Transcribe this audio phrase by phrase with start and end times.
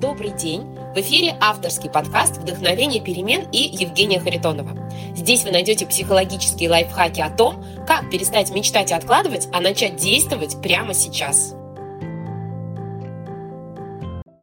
[0.00, 0.62] Добрый день!
[0.94, 4.88] В эфире авторский подкаст «Вдохновение перемен» и Евгения Харитонова.
[5.16, 10.62] Здесь вы найдете психологические лайфхаки о том, как перестать мечтать и откладывать, а начать действовать
[10.62, 11.56] прямо сейчас.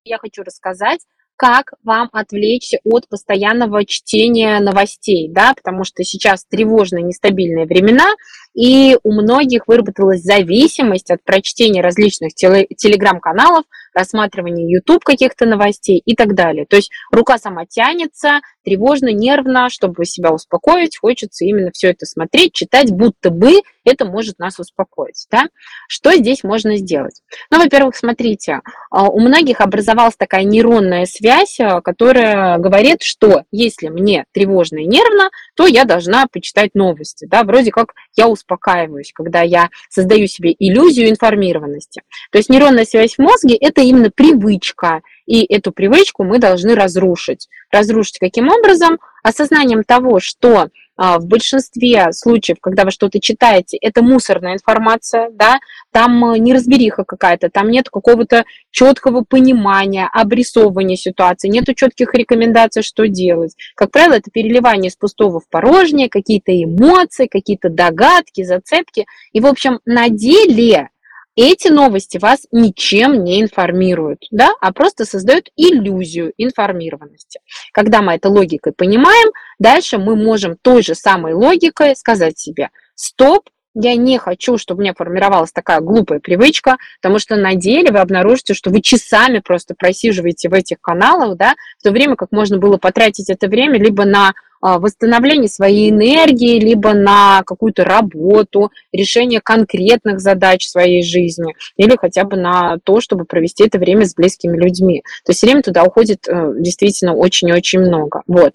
[0.03, 0.99] Я хочу рассказать,
[1.37, 8.13] как вам отвлечься от постоянного чтения новостей, да, потому что сейчас тревожные, нестабильные времена,
[8.53, 13.63] и у многих выработалась зависимость от прочтения различных телеграм-каналов,
[13.95, 16.65] рассматривания YouTube каких-то новостей и так далее.
[16.65, 22.53] То есть рука сама тянется, тревожно, нервно, чтобы себя успокоить, хочется именно все это смотреть,
[22.53, 25.27] читать, будто бы это может нас успокоить.
[25.31, 25.45] Да?
[25.87, 27.21] Что здесь можно сделать?
[27.51, 33.89] Ну, во-первых, смотрите, а, у многих образовалась такая нейронная связь, а, которая говорит, что если
[33.89, 37.27] мне тревожно и нервно, то я должна почитать новости.
[37.29, 37.43] Да?
[37.43, 42.01] Вроде как я успокаиваюсь, когда я создаю себе иллюзию информированности.
[42.31, 47.47] То есть нейронная связь в мозге– это именно привычка, и эту привычку мы должны разрушить.
[47.71, 48.99] Разрушить каким образом?
[49.23, 55.59] Осознанием того, что а, в большинстве случаев, когда вы что-то читаете, это мусорная информация, да,
[55.91, 63.07] там э, неразбериха какая-то, там нет какого-то четкого понимания, обрисовывания ситуации, нету четких рекомендаций, что
[63.07, 63.55] делать.
[63.75, 69.05] Как правило, это переливание из пустого в порожнее, какие-то эмоции, какие-то догадки, зацепки.
[69.33, 70.89] И, в общем, на деле
[71.35, 77.39] эти новости вас ничем не информируют, да, а просто создают иллюзию информированности.
[77.73, 83.49] Когда мы это логикой понимаем, дальше мы можем той же самой логикой сказать себе, стоп,
[83.77, 87.99] я не хочу, чтобы у меня формировалась такая глупая привычка, потому что на деле вы
[87.99, 92.57] обнаружите, что вы часами просто просиживаете в этих каналах, да, в то время как можно
[92.57, 100.19] было потратить это время либо на восстановление своей энергии, либо на какую-то работу, решение конкретных
[100.19, 105.03] задач своей жизни, или хотя бы на то, чтобы провести это время с близкими людьми.
[105.25, 108.21] То есть время туда уходит э, действительно очень-очень много.
[108.27, 108.53] Вот.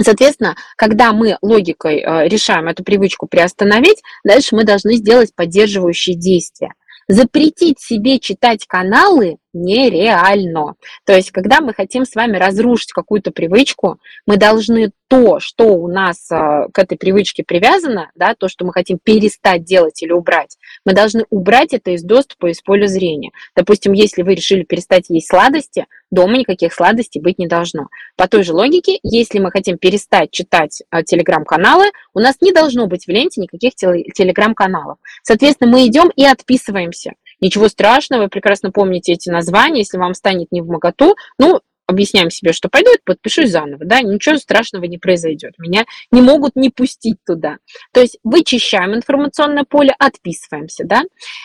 [0.00, 6.72] Соответственно, когда мы логикой э, решаем эту привычку приостановить, дальше мы должны сделать поддерживающие действия.
[7.06, 10.74] Запретить себе читать каналы нереально.
[11.06, 15.88] То есть, когда мы хотим с вами разрушить какую-то привычку, мы должны то, что у
[15.88, 20.56] нас а, к этой привычке привязано, да, то, что мы хотим перестать делать или убрать,
[20.84, 23.30] мы должны убрать это из доступа, из поля зрения.
[23.54, 27.88] Допустим, если вы решили перестать есть сладости, дома никаких сладостей быть не должно.
[28.16, 32.86] По той же логике, если мы хотим перестать читать а, телеграм-каналы, у нас не должно
[32.86, 34.98] быть в ленте никаких телеграм-каналов.
[35.22, 37.12] Соответственно, мы идем и отписываемся.
[37.40, 42.30] Ничего страшного, вы прекрасно помните эти названия, если вам станет не в моготу, ну, объясняем
[42.30, 47.18] себе, что пойду подпишусь заново, да, ничего страшного не произойдет, меня не могут не пустить
[47.26, 47.58] туда.
[47.92, 51.02] То есть вычищаем информационное поле, отписываемся, да.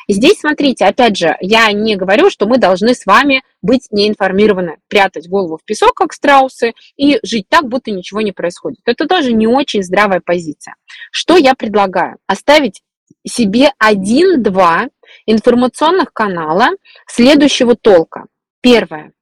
[0.08, 5.28] Здесь, смотрите, опять же, я не говорю, что мы должны с вами быть неинформированы, прятать
[5.28, 8.80] голову в песок, как страусы, и жить так, будто ничего не происходит.
[8.86, 10.76] Это тоже не очень здравая позиция.
[11.12, 12.18] Что я предлагаю?
[12.28, 12.82] Оставить
[13.28, 14.88] себе один-два
[15.26, 16.70] информационных канала
[17.08, 18.26] следующего толка.
[18.62, 19.14] Первое.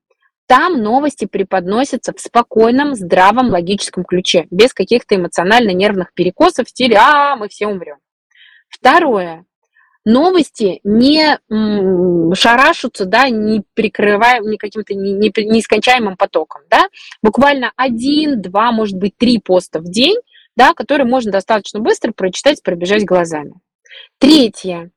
[0.47, 7.35] Там новости преподносятся в спокойном, здравом, логическом ключе, без каких-то эмоционально-нервных перекосов в стиле «а,
[7.35, 7.97] мы все умрем».
[8.69, 9.45] Второе.
[10.05, 11.37] Новости не
[12.33, 16.87] шарашутся, да, не прикрывая не каким-то нескончаемым потоком, да,
[17.21, 20.15] буквально один, два, может быть, три поста в день,
[20.55, 23.55] да, которые можно достаточно быстро прочитать, пробежать глазами.
[24.17, 24.91] Третье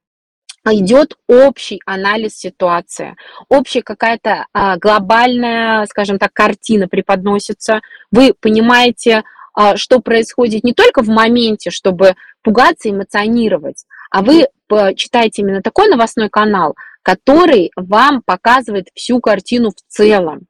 [0.67, 3.17] идет общий анализ ситуации,
[3.49, 7.81] общая какая-то а, глобальная, скажем так, картина преподносится.
[8.11, 14.49] Вы понимаете, а, что происходит не только в моменте, чтобы пугаться, эмоционировать, а вы
[14.95, 20.47] читаете именно такой новостной канал, который вам показывает всю картину в целом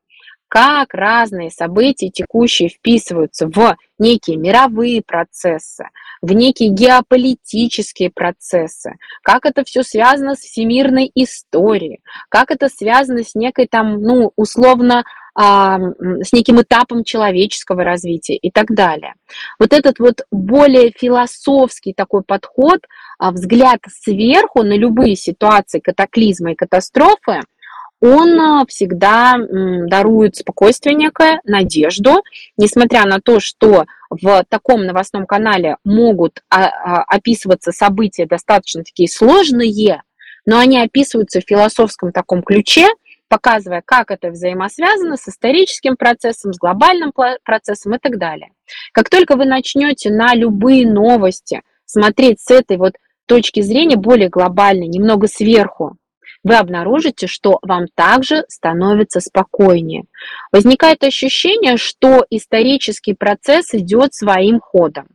[0.51, 5.89] как разные события текущие вписываются в некие мировые процессы,
[6.23, 8.93] в некие геополитические процессы,
[9.23, 15.05] как это все связано с всемирной историей, как это связано с некой там, ну, условно,
[15.35, 19.15] а, с неким этапом человеческого развития и так далее.
[19.59, 22.81] Вот этот вот более философский такой подход,
[23.19, 27.41] а, взгляд сверху на любые ситуации катаклизма и катастрофы–
[28.01, 32.23] он а, всегда дарует спокойствие некое, надежду,
[32.57, 39.09] несмотря на то, что в таком новостном канале могут а, а, описываться события достаточно такие
[39.09, 40.03] сложные,
[40.47, 42.89] но они описываются в философском таком ключе,
[43.29, 47.13] показывая, как это взаимосвязано с историческим процессом, с глобальным
[47.45, 48.51] процессом и так далее.
[48.93, 52.95] Как только вы начнете на любые новости смотреть с этой вот
[53.27, 55.97] точки зрения более глобальной, немного сверху,
[56.43, 60.05] вы обнаружите, что вам также становится спокойнее.
[60.53, 65.07] Возникает ощущение, что исторический процесс идет своим ходом,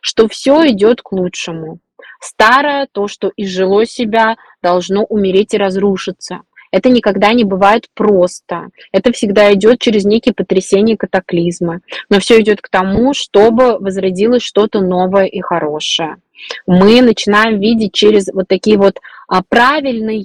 [0.00, 1.78] что все идет к лучшему.
[2.20, 6.40] Старое, то, что изжило себя, должно умереть и разрушиться.
[6.72, 8.68] Это никогда не бывает просто.
[8.92, 11.80] Это всегда идет через некие потрясения, катаклизмы.
[12.10, 16.16] Но все идет к тому, чтобы возродилось что-то новое и хорошее.
[16.66, 20.18] Мы начинаем видеть через вот такие вот а, правильные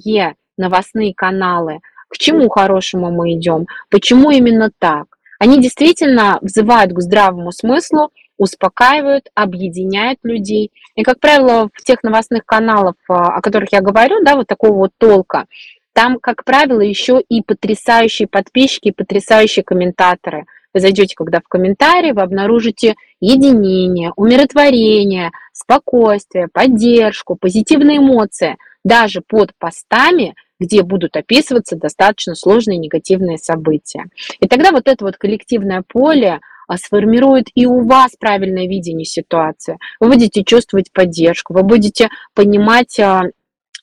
[0.56, 5.06] новостные каналы, к чему хорошему мы идем, почему именно так.
[5.38, 10.70] Они действительно взывают к здравому смыслу, успокаивают, объединяют людей.
[10.94, 14.74] И, как правило, в тех новостных каналах, а, о которых я говорю, да, вот такого
[14.74, 15.46] вот толка,
[15.94, 20.44] там, как правило, еще и потрясающие подписчики, потрясающие комментаторы.
[20.74, 29.50] Вы зайдете, когда в комментарии, вы обнаружите единение, умиротворение, спокойствие, поддержку, позитивные эмоции, даже под
[29.58, 34.06] постами, где будут описываться достаточно сложные негативные события.
[34.40, 39.78] И тогда вот это вот коллективное поле а, сформирует и у вас правильное видение ситуации.
[40.00, 43.24] Вы будете чувствовать поддержку, вы будете понимать а,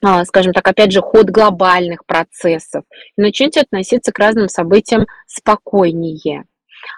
[0.02, 2.86] а, скажем так, опять же, ход глобальных процессов,
[3.18, 6.46] и начнете относиться к разным событиям спокойнее.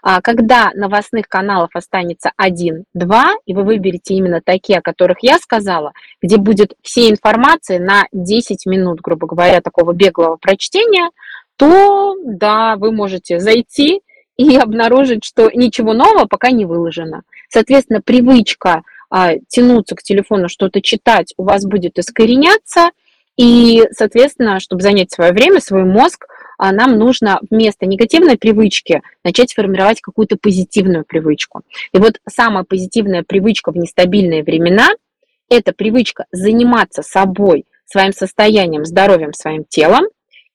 [0.02, 5.94] А когда новостных каналов останется один-два, и вы выберете именно такие, о которых я сказала,
[6.22, 11.10] где будет все информация на 10 минут, грубо говоря, такого беглого прочтения,
[11.56, 14.02] то да, вы можете зайти
[14.38, 17.22] и обнаружить, что ничего нового пока не выложено.
[17.50, 22.92] Соответственно, привычка а, тянуться к телефону, что-то читать, у вас будет искореняться,
[23.38, 26.28] и, соответственно, чтобы занять свое время, свой мозг,
[26.72, 31.62] нам нужно вместо негативной привычки начать формировать какую-то позитивную привычку.
[31.92, 34.90] И вот самая позитивная привычка в нестабильные времена–
[35.50, 40.06] это привычка заниматься собой, своим состоянием, здоровьем, своим телом.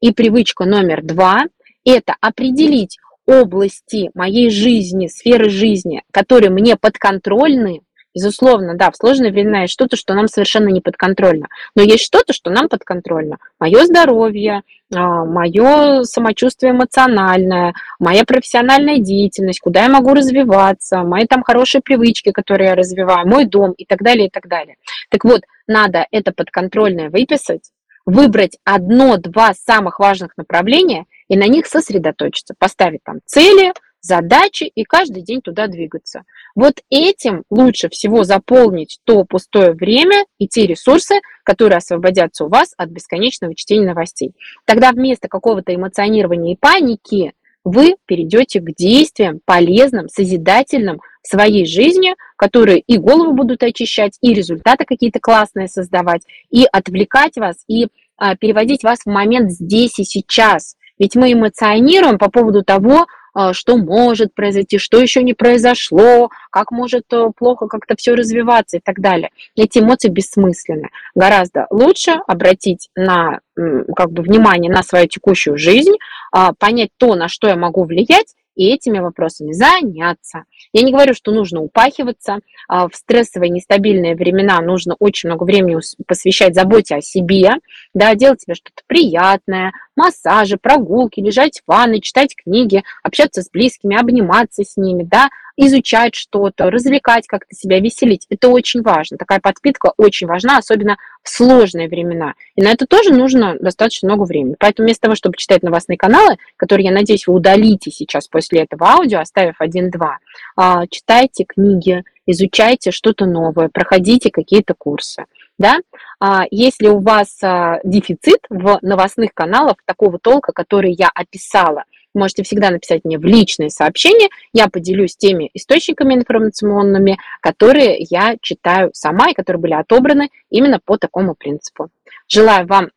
[0.00, 1.46] И привычка номер два–
[1.84, 7.80] это определить области моей жизни, сферы жизни, которые мне подконтрольны,
[8.16, 11.48] Безусловно, да, в сложные времена есть что-то, что нам совершенно не подконтрольно.
[11.74, 13.36] Но есть что-то, что нам подконтрольно.
[13.60, 14.62] Мое здоровье,
[14.94, 22.32] а, мое самочувствие эмоциональное, моя профессиональная деятельность, куда я могу развиваться, мои там хорошие привычки,
[22.32, 24.76] которые я развиваю, мой дом и так далее, и так далее.
[25.10, 27.70] Так вот, надо это подконтрольное выписать,
[28.06, 33.74] выбрать одно-два самых важных направления и на них сосредоточиться, поставить там цели,
[34.06, 36.22] задачи и каждый день туда двигаться.
[36.54, 42.72] Вот этим лучше всего заполнить то пустое время и те ресурсы, которые освободятся у вас
[42.76, 44.32] от бесконечного чтения новостей.
[44.64, 47.32] Тогда вместо какого-то эмоционирования и паники
[47.64, 54.32] вы перейдете к действиям полезным, созидательным в своей жизни, которые и голову будут очищать, и
[54.32, 60.04] результаты какие-то классные создавать, и отвлекать вас, и а, переводить вас в момент здесь и
[60.04, 60.76] сейчас.
[60.98, 63.06] Ведь мы эмоционируем по поводу того,
[63.52, 68.80] что может произойти, что еще не произошло, как может э, плохо как-то все развиваться и
[68.80, 69.30] так далее.
[69.54, 70.88] Эти эмоции бессмысленны.
[71.14, 75.96] Гораздо лучше обратить на, как бы, внимание на свою текущую жизнь,
[76.32, 80.44] а, понять то, на что я могу влиять, и этими вопросами заняться.
[80.72, 82.40] Я не говорю, что нужно упахиваться.
[82.68, 87.50] А, в стрессовые, нестабильные времена нужно очень много времени посвящать заботе о себе,
[87.94, 93.98] да, делать себе что-то приятное, массажи, прогулки, лежать в ванной, читать книги, общаться с близкими,
[93.98, 98.26] обниматься с ними, да, изучать что-то, развлекать как-то себя, веселить.
[98.28, 99.16] Это очень важно.
[99.16, 102.34] Такая подпитка очень важна, особенно в сложные времена.
[102.54, 104.56] И на это тоже нужно достаточно много времени.
[104.58, 108.86] Поэтому вместо того, чтобы читать новостные каналы, которые, я надеюсь, вы удалите сейчас после этого
[108.86, 110.18] аудио, оставив один-два,
[110.56, 115.25] а, читайте книги, изучайте что-то новое, проходите какие-то курсы.
[115.58, 115.78] Да?
[116.20, 121.84] А если у вас а, дефицит в новостных каналах такого толка, который я описала,
[122.16, 128.90] можете всегда написать мне в личные сообщения, я поделюсь теми источниками информационными, которые я читаю
[128.92, 131.90] сама и которые были отобраны именно по такому принципу.
[132.28, 132.90] Желаю вам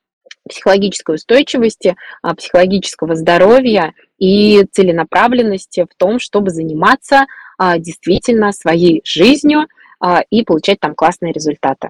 [0.49, 7.25] психологической устойчивости, а, психологического здоровья и целенаправленности в том, чтобы заниматься
[7.57, 9.67] а, действительно своей жизнью
[9.99, 11.89] а, и получать там классные результаты.